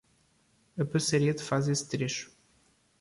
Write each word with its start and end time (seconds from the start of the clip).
A 0.79 0.83
Passaredo 0.83 1.43
faz 1.43 1.67
esse 1.67 1.87
trecho. 1.87 2.35